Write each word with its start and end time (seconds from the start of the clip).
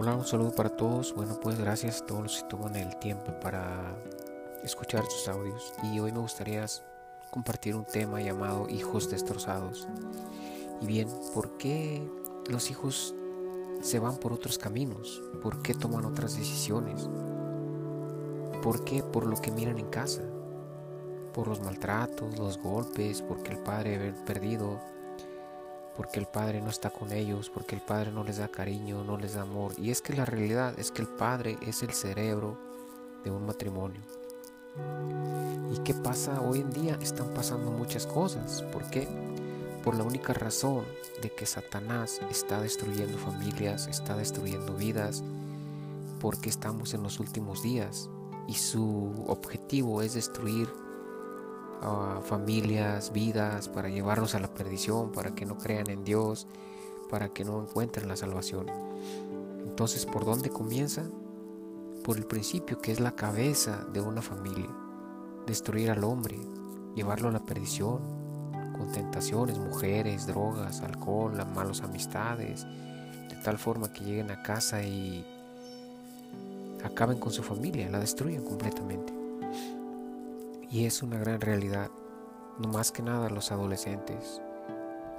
Hola, 0.00 0.14
un 0.14 0.24
saludo 0.24 0.52
para 0.52 0.68
todos. 0.68 1.12
Bueno, 1.12 1.40
pues 1.40 1.58
gracias 1.58 2.00
a 2.00 2.06
todos 2.06 2.22
los 2.22 2.36
que 2.36 2.48
toman 2.50 2.76
el 2.76 2.96
tiempo 3.00 3.32
para 3.40 3.96
escuchar 4.62 5.04
sus 5.06 5.26
audios. 5.26 5.72
Y 5.82 5.98
hoy 5.98 6.12
me 6.12 6.20
gustaría 6.20 6.64
compartir 7.32 7.74
un 7.74 7.84
tema 7.84 8.20
llamado 8.20 8.68
hijos 8.68 9.10
destrozados. 9.10 9.88
Y 10.80 10.86
bien, 10.86 11.08
¿por 11.34 11.58
qué 11.58 12.08
los 12.48 12.70
hijos 12.70 13.12
se 13.80 13.98
van 13.98 14.18
por 14.18 14.32
otros 14.32 14.56
caminos? 14.56 15.20
¿Por 15.42 15.62
qué 15.62 15.74
toman 15.74 16.04
otras 16.04 16.36
decisiones? 16.36 17.10
¿Por 18.62 18.84
qué? 18.84 19.02
Por 19.02 19.26
lo 19.26 19.40
que 19.40 19.50
miran 19.50 19.80
en 19.80 19.90
casa. 19.90 20.22
Por 21.34 21.48
los 21.48 21.60
maltratos, 21.60 22.38
los 22.38 22.56
golpes, 22.58 23.20
porque 23.20 23.50
el 23.50 23.58
padre 23.58 24.14
ha 24.16 24.24
perdido 24.24 24.78
porque 25.98 26.20
el 26.20 26.26
Padre 26.26 26.60
no 26.60 26.70
está 26.70 26.90
con 26.90 27.10
ellos, 27.10 27.50
porque 27.50 27.74
el 27.74 27.80
Padre 27.80 28.12
no 28.12 28.22
les 28.22 28.36
da 28.36 28.46
cariño, 28.46 29.02
no 29.02 29.18
les 29.18 29.34
da 29.34 29.42
amor. 29.42 29.72
Y 29.76 29.90
es 29.90 30.00
que 30.00 30.14
la 30.14 30.24
realidad 30.24 30.78
es 30.78 30.92
que 30.92 31.02
el 31.02 31.08
Padre 31.08 31.58
es 31.60 31.82
el 31.82 31.90
cerebro 31.90 32.56
de 33.24 33.32
un 33.32 33.44
matrimonio. 33.44 34.00
¿Y 35.74 35.78
qué 35.80 35.94
pasa 35.94 36.40
hoy 36.40 36.60
en 36.60 36.70
día? 36.70 36.96
Están 37.02 37.34
pasando 37.34 37.72
muchas 37.72 38.06
cosas. 38.06 38.62
¿Por 38.72 38.88
qué? 38.90 39.08
Por 39.82 39.96
la 39.96 40.04
única 40.04 40.32
razón 40.32 40.84
de 41.20 41.34
que 41.34 41.46
Satanás 41.46 42.20
está 42.30 42.60
destruyendo 42.60 43.18
familias, 43.18 43.88
está 43.88 44.16
destruyendo 44.16 44.74
vidas, 44.74 45.24
porque 46.20 46.48
estamos 46.48 46.94
en 46.94 47.02
los 47.02 47.18
últimos 47.18 47.60
días 47.60 48.08
y 48.46 48.54
su 48.54 49.24
objetivo 49.26 50.00
es 50.02 50.14
destruir 50.14 50.68
familias, 52.22 53.12
vidas, 53.12 53.68
para 53.68 53.88
llevarlos 53.88 54.34
a 54.34 54.40
la 54.40 54.52
perdición, 54.52 55.12
para 55.12 55.34
que 55.34 55.46
no 55.46 55.58
crean 55.58 55.88
en 55.90 56.04
Dios, 56.04 56.46
para 57.08 57.28
que 57.30 57.44
no 57.44 57.62
encuentren 57.62 58.08
la 58.08 58.16
salvación. 58.16 58.66
Entonces, 59.60 60.06
¿por 60.06 60.24
dónde 60.24 60.50
comienza? 60.50 61.04
Por 62.04 62.16
el 62.16 62.26
principio, 62.26 62.80
que 62.80 62.92
es 62.92 63.00
la 63.00 63.12
cabeza 63.12 63.86
de 63.92 64.00
una 64.00 64.22
familia. 64.22 64.68
Destruir 65.46 65.90
al 65.90 66.04
hombre, 66.04 66.38
llevarlo 66.94 67.28
a 67.28 67.32
la 67.32 67.44
perdición, 67.44 68.00
con 68.76 68.92
tentaciones, 68.92 69.58
mujeres, 69.58 70.26
drogas, 70.26 70.82
alcohol, 70.82 71.34
malas 71.54 71.82
amistades, 71.82 72.66
de 73.28 73.36
tal 73.44 73.58
forma 73.58 73.92
que 73.92 74.04
lleguen 74.04 74.30
a 74.30 74.42
casa 74.42 74.82
y 74.82 75.24
acaben 76.84 77.18
con 77.18 77.32
su 77.32 77.42
familia, 77.42 77.90
la 77.90 77.98
destruyen 77.98 78.44
completamente. 78.44 79.17
Y 80.70 80.84
es 80.84 81.02
una 81.02 81.18
gran 81.18 81.40
realidad. 81.40 81.90
No 82.58 82.68
más 82.68 82.92
que 82.92 83.02
nada 83.02 83.30
los 83.30 83.52
adolescentes 83.52 84.42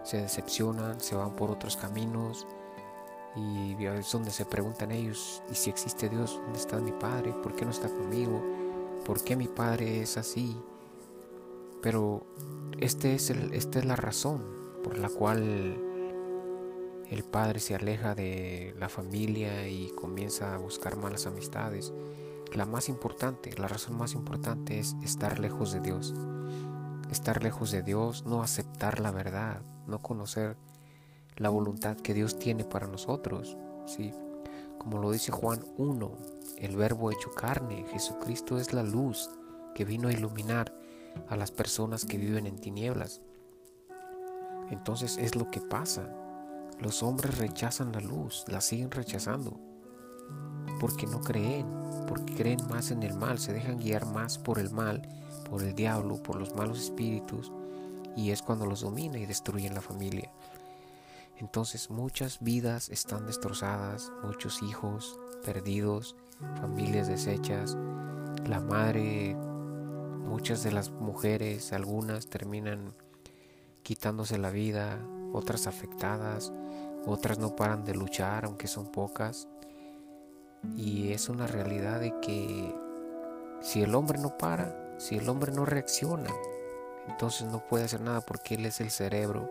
se 0.04 0.18
decepcionan, 0.18 1.00
se 1.00 1.16
van 1.16 1.36
por 1.36 1.52
otros 1.52 1.76
caminos 1.76 2.48
y 3.36 3.86
es 3.86 4.12
donde 4.12 4.32
se 4.32 4.46
preguntan 4.46 4.92
ellos, 4.92 5.44
¿y 5.52 5.56
si 5.56 5.70
existe 5.70 6.10
Dios? 6.10 6.40
¿Dónde 6.44 6.60
está 6.60 6.78
mi 6.78 6.92
Padre? 6.92 7.34
¿Por 7.44 7.56
qué 7.56 7.66
no 7.66 7.72
está 7.72 7.88
conmigo? 7.88 8.42
¿Por 9.06 9.24
qué 9.24 9.36
mi 9.36 9.48
Padre 9.48 10.02
es 10.02 10.18
así? 10.18 10.58
Pero 11.82 12.26
este 12.80 13.16
es 13.16 13.30
el, 13.30 13.54
esta 13.54 13.80
es 13.80 13.86
la 13.86 13.96
razón 13.96 14.44
por 14.84 14.98
la 14.98 15.10
cual 15.10 15.78
el 17.10 17.24
padre 17.24 17.60
se 17.60 17.76
aleja 17.76 18.14
de 18.14 18.76
la 18.80 18.88
familia 18.88 19.68
y 19.68 19.90
comienza 19.92 20.54
a 20.54 20.58
buscar 20.58 20.96
malas 20.96 21.26
amistades 21.26 21.92
la 22.54 22.66
más 22.66 22.90
importante, 22.90 23.52
la 23.58 23.68
razón 23.68 23.98
más 23.98 24.14
importante 24.14 24.80
es 24.80 24.96
estar 25.04 25.40
lejos 25.40 25.72
de 25.72 25.82
Dios. 25.82 26.14
Estar 27.12 27.44
lejos 27.44 27.72
de 27.72 27.84
Dios, 27.84 28.26
no 28.26 28.42
aceptar 28.42 29.00
la 29.00 29.12
verdad, 29.12 29.62
no 29.88 30.02
conocer 30.02 30.58
la 31.38 31.50
voluntad 31.50 31.98
que 31.98 32.14
Dios 32.14 32.40
tiene 32.40 32.64
para 32.64 32.88
nosotros. 32.88 33.58
¿sí? 33.86 34.14
Como 34.80 35.00
lo 35.00 35.12
dice 35.12 35.32
Juan 35.32 35.64
1, 35.78 36.12
el 36.58 36.76
verbo 36.76 37.12
hecho 37.12 37.32
carne, 37.32 37.86
Jesucristo 37.92 38.58
es 38.58 38.74
la 38.74 38.84
luz 38.84 39.30
que 39.76 39.86
vino 39.86 40.08
a 40.08 40.14
iluminar 40.14 40.74
a 41.28 41.36
las 41.36 41.52
personas 41.52 42.06
que 42.06 42.18
viven 42.18 42.48
en 42.48 42.60
tinieblas. 42.60 43.22
Entonces 44.72 45.18
es 45.18 45.36
lo 45.36 45.50
que 45.50 45.62
pasa. 45.62 46.10
Los 46.80 47.04
hombres 47.04 47.38
rechazan 47.38 47.92
la 47.92 48.00
luz, 48.00 48.46
la 48.48 48.62
siguen 48.62 48.92
rechazando 48.92 49.69
porque 50.80 51.08
no 51.08 51.22
creen, 51.22 51.68
porque 52.08 52.36
creen 52.36 52.60
más 52.70 52.92
en 52.92 53.04
el 53.04 53.16
mal, 53.16 53.40
se 53.40 53.54
dejan 53.54 53.80
guiar 53.80 54.06
más 54.06 54.38
por 54.38 54.60
el 54.60 54.72
mal, 54.72 55.08
por 55.50 55.64
el 55.64 55.76
diablo, 55.76 56.22
por 56.22 56.38
los 56.38 56.56
malos 56.56 56.80
espíritus, 56.80 57.52
y 58.16 58.32
es 58.32 58.42
cuando 58.42 58.66
los 58.66 58.82
domina 58.82 59.18
y 59.18 59.26
destruyen 59.26 59.74
la 59.74 59.82
familia. 59.82 60.32
Entonces 61.38 61.90
muchas 61.90 62.40
vidas 62.42 62.90
están 62.90 63.26
destrozadas, 63.26 64.12
muchos 64.24 64.62
hijos 64.62 65.18
perdidos, 65.46 66.16
familias 66.60 67.08
deshechas, 67.08 67.78
la 68.46 68.60
madre, 68.60 69.36
muchas 69.36 70.64
de 70.64 70.72
las 70.72 70.92
mujeres, 70.92 71.72
algunas 71.72 72.28
terminan 72.28 72.94
quitándose 73.84 74.38
la 74.38 74.50
vida, 74.50 75.00
otras 75.34 75.68
afectadas, 75.68 76.52
otras 77.06 77.40
no 77.40 77.56
paran 77.56 77.86
de 77.86 77.96
luchar, 77.96 78.46
aunque 78.46 78.68
son 78.68 78.92
pocas, 78.92 79.48
y 80.76 81.12
es 81.12 81.30
una 81.30 81.48
realidad 81.48 82.00
de 82.00 82.14
que 82.22 82.76
si 83.62 83.82
el 83.82 83.96
hombre 83.96 84.20
no 84.20 84.38
para, 84.38 84.76
si 84.98 85.18
el 85.18 85.30
hombre 85.30 85.52
no 85.52 85.66
reacciona, 85.66 86.30
entonces 87.08 87.48
no 87.48 87.66
puede 87.66 87.86
hacer 87.86 88.02
nada 88.02 88.22
porque 88.22 88.56
él 88.56 88.66
es 88.66 88.82
el 88.82 88.92
cerebro 88.92 89.50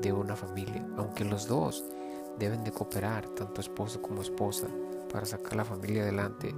de 0.00 0.12
una 0.12 0.36
familia. 0.36 0.86
Aunque 0.96 1.24
los 1.24 1.46
dos 1.46 1.84
deben 2.38 2.64
de 2.64 2.72
cooperar, 2.72 3.26
tanto 3.30 3.60
esposo 3.60 4.02
como 4.02 4.22
esposa, 4.22 4.66
para 5.12 5.26
sacar 5.26 5.56
la 5.56 5.64
familia 5.64 6.02
adelante, 6.02 6.54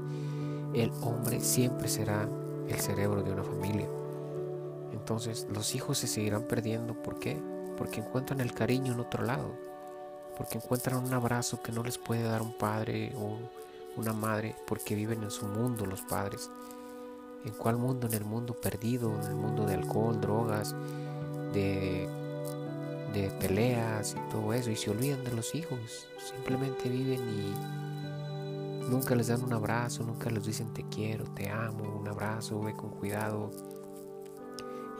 el 0.74 0.91
hombre 1.02 1.41
siempre 1.41 1.88
será 1.88 2.28
el 2.68 2.80
cerebro 2.80 3.22
de 3.22 3.32
una 3.32 3.44
familia. 3.44 3.88
Entonces 4.92 5.47
los 5.52 5.74
hijos 5.74 5.98
se 5.98 6.06
seguirán 6.06 6.42
perdiendo. 6.44 6.94
¿Por 7.02 7.18
qué? 7.18 7.41
Porque 7.76 8.00
encuentran 8.00 8.41
el 8.41 8.52
cariño 8.52 8.92
en 8.92 9.00
otro 9.00 9.24
lado 9.24 9.54
porque 10.38 10.59
encuentran 10.59 11.04
un 11.04 11.12
abrazo 11.12 11.60
que 11.60 11.72
no 11.72 11.82
les 11.82 11.99
puede 11.99 12.22
dar 12.22 12.41
un 12.41 12.53
padre 12.53 13.12
o 13.16 13.38
una 13.97 14.12
madre, 14.12 14.54
porque 14.69 14.94
viven 14.94 15.25
en 15.25 15.32
su 15.32 15.47
mundo 15.47 15.84
los 15.84 16.00
padres. 16.03 16.49
¿En 17.44 17.53
cuál 17.53 17.76
mundo? 17.76 18.06
En 18.06 18.15
el 18.15 18.25
mundo 18.25 18.54
perdido, 18.54 19.12
en 19.21 19.27
el 19.27 19.34
mundo 19.34 19.66
de 19.66 19.75
alcohol, 19.75 20.21
drogas, 20.21 20.77
de, 21.53 22.09
peleas 23.41 24.15
y 24.15 24.31
todo 24.31 24.53
eso, 24.53 24.71
y 24.71 24.77
se 24.77 24.91
olvidan 24.91 25.25
de 25.25 25.32
los 25.32 25.53
hijos. 25.56 26.06
Simplemente 26.19 26.88
viven 26.88 27.21
y 27.28 28.88
nunca 28.88 29.16
les 29.16 29.27
dan 29.27 29.43
un 29.43 29.53
abrazo, 29.53 30.04
nunca 30.04 30.31
les 30.31 30.44
dicen 30.44 30.72
te 30.72 30.84
quiero, 30.84 31.25
te 31.34 31.50
amo, 31.50 31.98
un 31.98 32.06
abrazo, 32.06 32.60
ve 32.60 32.77
con 32.77 32.91
cuidado. 32.91 33.50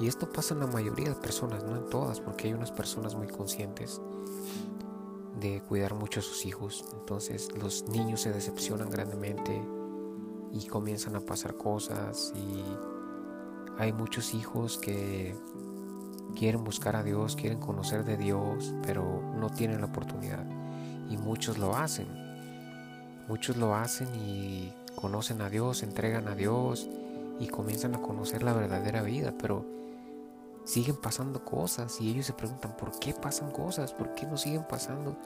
Y 0.01 0.09
esto 0.09 0.29
pasa 0.29 0.55
en 0.55 0.61
la 0.61 0.67
mayoría 0.67 1.11
de 1.11 1.15
personas, 1.15 1.63
no 1.63 1.77
en 1.77 1.89
todas, 1.89 2.21
porque 2.21 2.49
hay 2.49 2.55
unas 2.55 2.73
personas 2.73 3.15
muy 3.15 3.29
conscientes 3.29 4.01
de 5.41 5.63
cuidar 5.63 5.95
mucho 5.95 6.21
a 6.21 6.23
sus 6.23 6.45
hijos. 6.47 6.85
Entonces 6.93 7.51
los 7.57 7.89
niños 7.89 8.23
se 8.23 8.33
decepcionan 8.33 8.91
grandemente 8.91 9.61
y 10.53 10.67
comienzan 10.67 11.17
a 11.17 11.21
pasar 11.21 11.57
cosas 11.57 12.33
y 12.35 12.63
hay 13.79 13.93
muchos 13.93 14.35
hijos 14.35 14.79
que 14.79 15.37
quieren 16.37 16.65
buscar 16.65 16.97
a 16.97 17.03
Dios, 17.03 17.37
quieren 17.37 17.61
conocer 17.61 18.05
de 18.05 18.17
Dios, 18.17 18.75
pero 18.83 19.23
no 19.37 19.51
tienen 19.51 19.81
la 19.81 19.87
oportunidad. 19.87 20.45
Y 21.09 21.17
muchos 21.17 21.59
lo 21.59 21.77
hacen. 21.77 22.09
Muchos 23.29 23.57
lo 23.57 23.75
hacen 23.75 24.09
y 24.15 24.73
conocen 24.95 25.43
a 25.43 25.51
Dios, 25.51 25.83
entregan 25.83 26.29
a 26.29 26.35
Dios 26.35 26.89
y 27.39 27.47
comienzan 27.49 27.95
a 27.95 28.01
conocer 28.01 28.43
la 28.43 28.53
verdadera 28.53 29.03
vida, 29.03 29.35
pero 29.39 29.65
siguen 30.69 30.97
pasando 30.97 31.43
cosas 31.47 31.99
y 31.99 32.11
ellos 32.11 32.27
se 32.27 32.35
preguntan 32.35 32.77
por 32.77 32.99
qué 32.99 33.15
pasan 33.15 33.51
cosas, 33.51 33.95
por 33.95 34.15
qué 34.15 34.27
no 34.27 34.37
siguen 34.37 34.69
pasando 34.69 35.17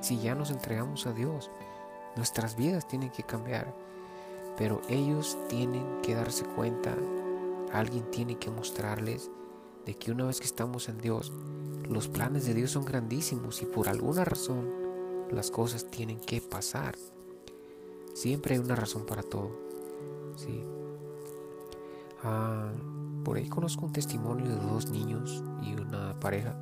si 0.00 0.20
ya 0.20 0.36
nos 0.36 0.52
entregamos 0.52 1.06
a 1.06 1.12
Dios. 1.12 1.50
Nuestras 2.14 2.54
vidas 2.54 2.86
tienen 2.86 3.10
que 3.10 3.24
cambiar, 3.24 3.74
pero 4.56 4.80
ellos 4.88 5.36
tienen 5.48 5.84
que 6.02 6.14
darse 6.14 6.44
cuenta, 6.44 6.94
alguien 7.72 8.08
tiene 8.12 8.38
que 8.38 8.52
mostrarles 8.52 9.28
de 9.84 9.96
que 9.96 10.12
una 10.12 10.26
vez 10.26 10.38
que 10.38 10.46
estamos 10.46 10.88
en 10.88 10.98
Dios, 10.98 11.32
los 11.88 12.06
planes 12.06 12.46
de 12.46 12.54
Dios 12.54 12.70
son 12.70 12.84
grandísimos 12.84 13.60
y 13.60 13.66
por 13.66 13.88
alguna 13.88 14.24
razón 14.24 14.70
las 15.32 15.50
cosas 15.50 15.90
tienen 15.90 16.20
que 16.20 16.40
pasar. 16.40 16.94
Siempre 18.14 18.54
hay 18.54 18.60
una 18.60 18.76
razón 18.76 19.04
para 19.04 19.24
todo. 19.24 19.50
¿sí? 20.36 20.62
Ah, 22.22 22.70
por 23.24 23.36
ahí 23.36 23.48
conozco 23.48 23.86
un 23.86 23.92
testimonio 23.92 24.48
de 24.48 24.56
dos 24.56 24.90
niños 24.90 25.42
y 25.62 25.74
una 25.74 26.18
pareja 26.18 26.56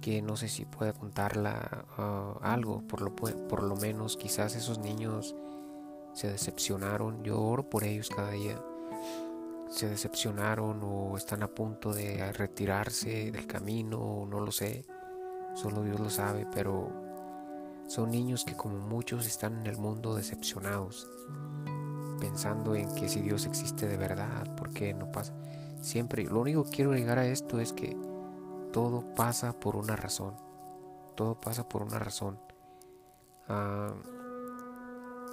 que 0.00 0.22
no 0.22 0.36
sé 0.36 0.48
si 0.48 0.64
puede 0.64 0.92
contarla 0.92 1.86
ah, 1.96 2.38
algo, 2.42 2.82
por 2.86 3.00
lo, 3.02 3.14
por 3.14 3.62
lo 3.62 3.76
menos 3.76 4.16
quizás 4.16 4.54
esos 4.54 4.78
niños 4.78 5.34
se 6.12 6.30
decepcionaron, 6.30 7.22
yo 7.22 7.40
oro 7.40 7.68
por 7.68 7.84
ellos 7.84 8.08
cada 8.08 8.30
día, 8.30 8.60
se 9.70 9.88
decepcionaron 9.88 10.80
o 10.82 11.16
están 11.16 11.42
a 11.42 11.48
punto 11.48 11.92
de 11.92 12.32
retirarse 12.32 13.30
del 13.30 13.46
camino, 13.46 14.26
no 14.28 14.40
lo 14.40 14.50
sé, 14.50 14.84
solo 15.54 15.82
Dios 15.82 16.00
lo 16.00 16.10
sabe, 16.10 16.46
pero 16.52 17.06
Son 17.88 18.10
niños 18.10 18.44
que 18.44 18.54
como 18.54 18.78
muchos 18.78 19.26
están 19.26 19.60
en 19.60 19.66
el 19.66 19.78
mundo 19.78 20.14
decepcionados, 20.14 21.08
pensando 22.18 22.74
en 22.74 22.94
que 22.94 23.08
si 23.08 23.20
Dios 23.20 23.46
existe 23.46 23.86
de 23.88 23.96
verdad, 23.96 24.54
¿por 24.54 24.70
qué 24.70 24.94
no 24.94 25.10
pasa? 25.10 25.32
Siempre, 25.80 26.24
lo 26.24 26.40
único 26.40 26.64
que 26.64 26.70
quiero 26.70 26.94
llegar 26.94 27.18
a 27.18 27.26
esto 27.26 27.60
es 27.60 27.72
que 27.72 27.96
todo 28.72 29.14
pasa 29.14 29.58
por 29.58 29.76
una 29.76 29.96
razón. 29.96 30.34
Todo 31.14 31.40
pasa 31.40 31.68
por 31.68 31.82
una 31.82 31.98
razón. 31.98 32.38
Ah, 33.48 33.94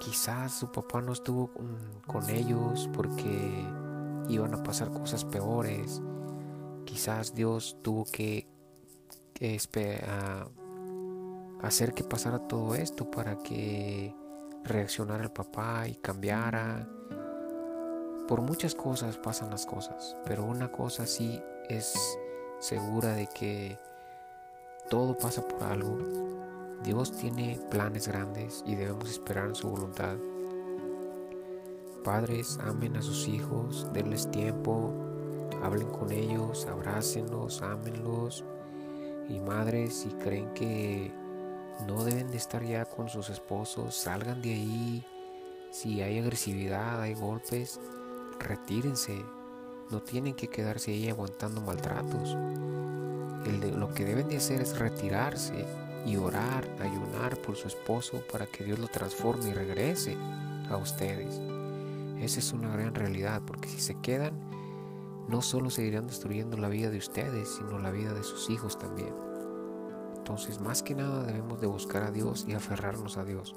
quizás 0.00 0.52
su 0.52 0.72
papá 0.72 1.00
no 1.00 1.12
estuvo 1.12 1.50
con, 2.06 2.30
ellos 2.30 2.88
porque 2.94 3.66
iban 4.28 4.54
a 4.54 4.62
pasar 4.62 4.90
cosas 4.90 5.24
peores. 5.24 6.00
Quizás 6.84 7.34
Dios 7.34 7.76
tuvo 7.82 8.04
que, 8.04 8.48
hacer 11.62 11.92
que 11.92 12.04
pasara 12.04 12.38
todo 12.46 12.74
esto 12.74 13.10
para 13.10 13.38
que 13.38 14.14
reaccionara 14.66 15.24
el 15.24 15.30
papá 15.30 15.86
y 15.88 15.94
cambiara. 15.94 16.86
Por 18.28 18.42
muchas 18.42 18.74
cosas 18.74 19.16
pasan 19.16 19.50
las 19.50 19.66
cosas, 19.66 20.16
pero 20.24 20.44
una 20.44 20.70
cosa 20.70 21.06
sí 21.06 21.40
es 21.68 21.94
segura 22.58 23.14
de 23.14 23.28
que 23.28 23.78
todo 24.90 25.16
pasa 25.16 25.46
por 25.46 25.62
algo. 25.62 25.98
Dios 26.82 27.12
tiene 27.12 27.58
planes 27.70 28.08
grandes 28.08 28.62
y 28.66 28.74
debemos 28.74 29.10
esperar 29.10 29.46
en 29.46 29.54
su 29.54 29.68
voluntad. 29.68 30.16
Padres, 32.04 32.58
amen 32.62 32.96
a 32.96 33.02
sus 33.02 33.26
hijos, 33.28 33.88
denles 33.92 34.30
tiempo, 34.30 34.92
hablen 35.62 35.88
con 35.88 36.12
ellos, 36.12 36.66
abrácenlos, 36.66 37.62
ámenlos. 37.62 38.44
Y 39.28 39.40
madres, 39.40 39.94
si 39.94 40.10
creen 40.10 40.52
que 40.54 41.12
no 41.84 42.04
deben 42.04 42.30
de 42.30 42.36
estar 42.36 42.64
ya 42.64 42.84
con 42.84 43.08
sus 43.08 43.28
esposos, 43.28 43.94
salgan 43.94 44.40
de 44.40 44.50
ahí. 44.54 45.06
Si 45.70 46.00
hay 46.00 46.18
agresividad, 46.18 47.02
hay 47.02 47.14
golpes, 47.14 47.78
retírense. 48.38 49.22
No 49.90 50.00
tienen 50.02 50.34
que 50.34 50.48
quedarse 50.48 50.92
ahí 50.92 51.08
aguantando 51.08 51.60
maltratos. 51.60 52.36
lo 53.76 53.92
que 53.92 54.04
deben 54.04 54.28
de 54.28 54.38
hacer 54.38 54.62
es 54.62 54.78
retirarse 54.78 55.66
y 56.06 56.16
orar, 56.16 56.68
ayunar 56.80 57.36
por 57.42 57.56
su 57.56 57.68
esposo 57.68 58.22
para 58.32 58.46
que 58.46 58.64
Dios 58.64 58.78
lo 58.78 58.88
transforme 58.88 59.50
y 59.50 59.52
regrese 59.52 60.16
a 60.70 60.76
ustedes. 60.76 61.40
Esa 62.20 62.38
es 62.40 62.52
una 62.52 62.70
gran 62.70 62.94
realidad, 62.94 63.42
porque 63.46 63.68
si 63.68 63.80
se 63.80 64.00
quedan, 64.00 64.32
no 65.28 65.42
solo 65.42 65.70
seguirán 65.70 66.06
destruyendo 66.06 66.56
la 66.56 66.68
vida 66.68 66.90
de 66.90 66.98
ustedes, 66.98 67.56
sino 67.56 67.78
la 67.78 67.90
vida 67.90 68.14
de 68.14 68.22
sus 68.22 68.48
hijos 68.50 68.78
también. 68.78 69.12
Entonces, 70.26 70.60
más 70.60 70.82
que 70.82 70.96
nada 70.96 71.22
debemos 71.22 71.60
de 71.60 71.68
buscar 71.68 72.02
a 72.02 72.10
Dios 72.10 72.46
y 72.48 72.54
aferrarnos 72.54 73.16
a 73.16 73.24
Dios 73.24 73.54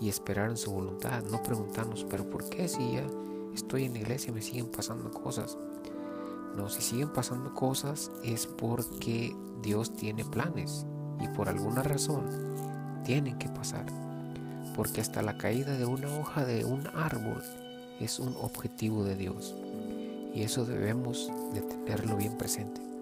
y 0.00 0.08
esperar 0.08 0.50
en 0.50 0.56
su 0.56 0.72
voluntad, 0.72 1.22
no 1.22 1.40
preguntarnos, 1.40 2.04
pero 2.10 2.28
¿por 2.28 2.48
qué 2.48 2.66
si 2.66 2.94
ya 2.94 3.06
estoy 3.54 3.84
en 3.84 3.92
la 3.92 4.00
iglesia 4.00 4.32
me 4.32 4.42
siguen 4.42 4.66
pasando 4.66 5.08
cosas? 5.12 5.56
No, 6.56 6.68
si 6.68 6.82
siguen 6.82 7.12
pasando 7.12 7.54
cosas 7.54 8.10
es 8.24 8.48
porque 8.48 9.36
Dios 9.62 9.94
tiene 9.94 10.24
planes 10.24 10.84
y 11.20 11.28
por 11.28 11.48
alguna 11.48 11.84
razón 11.84 12.24
tienen 13.04 13.38
que 13.38 13.48
pasar. 13.50 13.86
Porque 14.74 15.00
hasta 15.00 15.22
la 15.22 15.38
caída 15.38 15.74
de 15.74 15.86
una 15.86 16.08
hoja 16.18 16.44
de 16.44 16.64
un 16.64 16.88
árbol 16.88 17.40
es 18.00 18.18
un 18.18 18.34
objetivo 18.42 19.04
de 19.04 19.14
Dios. 19.14 19.54
Y 20.34 20.42
eso 20.42 20.64
debemos 20.64 21.30
de 21.52 21.60
tenerlo 21.62 22.16
bien 22.16 22.36
presente. 22.36 22.93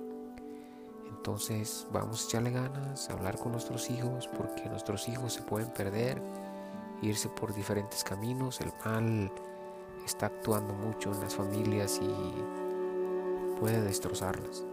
Entonces 1.22 1.86
vamos 1.92 2.20
a 2.20 2.26
echarle 2.26 2.50
ganas, 2.50 3.08
a 3.08 3.12
hablar 3.12 3.38
con 3.38 3.52
nuestros 3.52 3.88
hijos, 3.90 4.28
porque 4.36 4.68
nuestros 4.68 5.08
hijos 5.08 5.32
se 5.34 5.42
pueden 5.42 5.68
perder, 5.72 6.20
irse 7.00 7.28
por 7.28 7.54
diferentes 7.54 8.02
caminos. 8.02 8.60
El 8.60 8.72
mal 8.84 9.30
está 10.04 10.26
actuando 10.26 10.74
mucho 10.74 11.12
en 11.12 11.20
las 11.20 11.36
familias 11.36 12.00
y 12.02 13.60
puede 13.60 13.82
destrozarlas, 13.82 14.64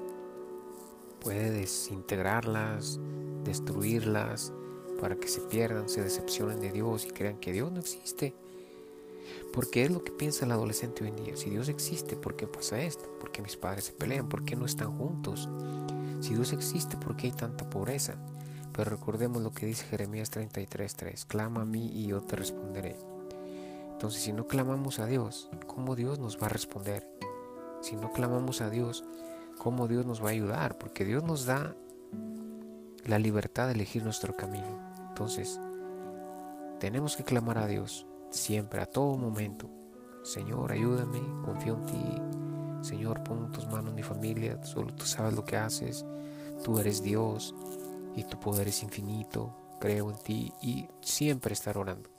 puede 1.19 1.51
desintegrarlas, 1.51 2.99
destruirlas, 3.43 4.51
para 4.99 5.17
que 5.17 5.27
se 5.27 5.41
pierdan, 5.41 5.87
se 5.87 6.01
decepcionen 6.01 6.59
de 6.59 6.71
Dios 6.71 7.05
y 7.05 7.11
crean 7.11 7.39
que 7.39 7.53
Dios 7.53 7.71
no 7.71 7.79
existe. 7.79 8.33
Porque 9.53 9.83
es 9.83 9.91
lo 9.91 10.03
que 10.03 10.11
piensa 10.11 10.45
el 10.45 10.51
adolescente 10.51 11.03
hoy 11.03 11.11
en 11.11 11.23
día. 11.23 11.37
Si 11.37 11.51
Dios 11.51 11.69
existe, 11.69 12.15
¿por 12.15 12.35
qué 12.35 12.47
pasa 12.47 12.81
esto? 12.81 13.05
¿Por 13.19 13.31
qué 13.31 13.43
mis 13.43 13.55
padres 13.55 13.83
se 13.83 13.93
pelean? 13.93 14.27
¿Por 14.27 14.43
qué 14.43 14.55
no 14.55 14.65
están 14.65 14.97
juntos? 14.97 15.47
Si 16.19 16.33
Dios 16.33 16.53
existe, 16.53 16.97
¿por 16.97 17.15
qué 17.15 17.27
hay 17.27 17.33
tanta 17.33 17.69
pobreza? 17.69 18.15
Pero 18.73 18.91
recordemos 18.91 19.41
lo 19.41 19.51
que 19.51 19.65
dice 19.65 19.85
Jeremías 19.85 20.31
33:3, 20.31 21.25
clama 21.25 21.61
a 21.61 21.65
mí 21.65 21.91
y 21.93 22.07
yo 22.07 22.21
te 22.21 22.35
responderé. 22.35 22.97
Entonces, 23.91 24.21
si 24.21 24.31
no 24.31 24.47
clamamos 24.47 24.99
a 24.99 25.05
Dios, 25.05 25.49
¿cómo 25.67 25.95
Dios 25.95 26.19
nos 26.19 26.41
va 26.41 26.45
a 26.45 26.49
responder? 26.49 27.09
Si 27.81 27.95
no 27.95 28.11
clamamos 28.11 28.61
a 28.61 28.69
Dios, 28.69 29.03
¿cómo 29.57 29.87
Dios 29.87 30.05
nos 30.05 30.23
va 30.23 30.27
a 30.27 30.31
ayudar? 30.31 30.77
Porque 30.77 31.05
Dios 31.05 31.23
nos 31.23 31.45
da 31.45 31.75
la 33.05 33.19
libertad 33.19 33.67
de 33.67 33.73
elegir 33.73 34.03
nuestro 34.03 34.35
camino. 34.35 34.79
Entonces, 35.09 35.59
tenemos 36.79 37.17
que 37.17 37.23
clamar 37.23 37.57
a 37.57 37.67
Dios 37.67 38.05
siempre, 38.29 38.81
a 38.81 38.85
todo 38.85 39.17
momento. 39.17 39.69
Señor, 40.23 40.71
ayúdame, 40.71 41.19
confío 41.43 41.75
en 41.75 41.85
ti, 41.85 42.21
Señor, 42.81 43.18
pon 43.29 43.51
tus 43.51 43.67
manos 43.67 43.89
en 43.89 43.95
mi 43.95 44.03
familia, 44.03 44.61
solo 44.63 44.93
tú 44.93 45.05
sabes 45.05 45.33
lo 45.33 45.45
que 45.45 45.55
haces, 45.55 46.03
tú 46.63 46.79
eres 46.79 47.03
Dios 47.03 47.53
y 48.15 48.23
tu 48.23 48.39
poder 48.39 48.67
es 48.67 48.81
infinito, 48.81 49.55
creo 49.79 50.09
en 50.09 50.17
ti 50.17 50.51
y 50.61 50.87
siempre 51.01 51.53
estar 51.53 51.77
orando. 51.77 52.09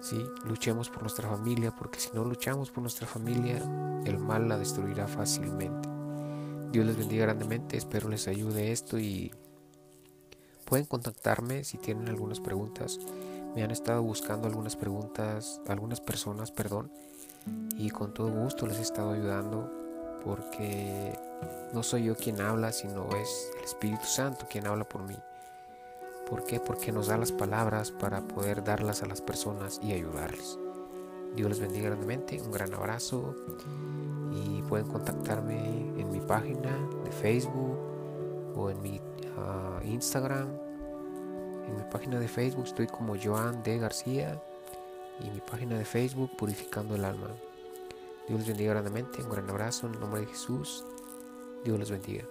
Sí, 0.00 0.20
luchemos 0.44 0.90
por 0.90 1.02
nuestra 1.02 1.28
familia, 1.28 1.70
porque 1.70 2.00
si 2.00 2.10
no 2.12 2.24
luchamos 2.24 2.72
por 2.72 2.82
nuestra 2.82 3.06
familia, 3.06 3.62
el 4.04 4.18
mal 4.18 4.48
la 4.48 4.58
destruirá 4.58 5.06
fácilmente. 5.06 5.88
Dios 6.72 6.84
les 6.84 6.96
bendiga 6.96 7.26
grandemente, 7.26 7.76
espero 7.76 8.08
les 8.08 8.26
ayude 8.26 8.72
esto 8.72 8.98
y 8.98 9.32
pueden 10.64 10.86
contactarme 10.86 11.62
si 11.62 11.78
tienen 11.78 12.08
algunas 12.08 12.40
preguntas. 12.40 12.98
Me 13.54 13.62
han 13.62 13.70
estado 13.70 14.02
buscando 14.02 14.48
algunas 14.48 14.74
preguntas, 14.74 15.60
algunas 15.68 16.00
personas, 16.00 16.50
perdón, 16.50 16.90
y 17.76 17.90
con 17.90 18.12
todo 18.12 18.30
gusto 18.32 18.66
les 18.66 18.78
he 18.78 18.82
estado 18.82 19.12
ayudando 19.12 19.81
porque 20.24 21.18
no 21.72 21.82
soy 21.82 22.04
yo 22.04 22.16
quien 22.16 22.40
habla, 22.40 22.72
sino 22.72 23.08
es 23.16 23.50
el 23.58 23.64
Espíritu 23.64 24.04
Santo 24.04 24.46
quien 24.48 24.66
habla 24.66 24.84
por 24.84 25.02
mí. 25.02 25.16
¿Por 26.28 26.44
qué? 26.44 26.60
Porque 26.60 26.92
nos 26.92 27.08
da 27.08 27.18
las 27.18 27.32
palabras 27.32 27.90
para 27.90 28.20
poder 28.22 28.64
darlas 28.64 29.02
a 29.02 29.06
las 29.06 29.20
personas 29.20 29.80
y 29.82 29.92
ayudarles. 29.92 30.58
Dios 31.34 31.48
les 31.48 31.60
bendiga 31.60 31.88
grandemente, 31.88 32.40
un 32.40 32.52
gran 32.52 32.72
abrazo 32.74 33.34
y 34.30 34.62
pueden 34.62 34.86
contactarme 34.86 35.78
en 36.00 36.10
mi 36.10 36.20
página 36.20 36.76
de 37.04 37.10
Facebook 37.10 37.78
o 38.54 38.70
en 38.70 38.80
mi 38.80 39.00
ah, 39.38 39.80
Instagram. 39.84 40.48
En 41.66 41.76
mi 41.76 41.84
página 41.90 42.18
de 42.18 42.28
Facebook 42.28 42.64
estoy 42.66 42.86
como 42.86 43.14
Joan 43.22 43.62
de 43.62 43.78
García 43.78 44.42
y 45.20 45.30
mi 45.30 45.40
página 45.40 45.78
de 45.78 45.84
Facebook 45.84 46.36
Purificando 46.36 46.94
el 46.94 47.04
Alma. 47.04 47.28
Dios 48.32 48.40
los 48.40 48.48
bendiga 48.48 48.72
grandemente. 48.72 49.22
Un 49.22 49.28
gran 49.28 49.50
abrazo 49.50 49.86
en 49.86 49.92
el 49.92 50.00
nombre 50.00 50.22
de 50.22 50.26
Jesús. 50.28 50.86
Dios 51.64 51.78
los 51.78 51.90
bendiga. 51.90 52.24